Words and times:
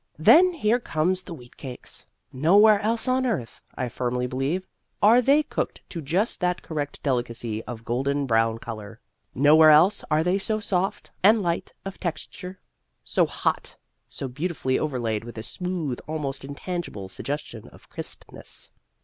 Then 0.17 0.53
here 0.53 0.79
come 0.79 1.09
the 1.13 1.35
wheatcakes. 1.35 2.05
Nowhere 2.33 2.79
else 2.79 3.07
on 3.07 3.23
earth, 3.23 3.61
I 3.75 3.87
firmly 3.87 4.25
believe, 4.25 4.65
are 4.99 5.21
they 5.21 5.43
cooked 5.43 5.83
to 5.89 6.01
just 6.01 6.39
that 6.39 6.63
correct 6.63 7.03
delicacy 7.03 7.61
of 7.65 7.85
golden 7.85 8.25
brown 8.25 8.57
colour; 8.57 8.99
nowhere 9.35 9.69
else 9.69 10.03
are 10.09 10.23
they 10.23 10.39
so 10.39 10.59
soft 10.59 11.11
and 11.21 11.43
light 11.43 11.71
of 11.85 11.99
texture, 11.99 12.59
so 13.03 13.27
hot, 13.27 13.75
so 14.09 14.27
beautifully 14.27 14.79
overlaid 14.79 15.23
with 15.23 15.37
a 15.37 15.43
smooth, 15.43 15.99
almost 16.07 16.43
intangible 16.43 17.07
suggestion 17.07 17.67
of 17.67 17.87
crispness. 17.87 18.71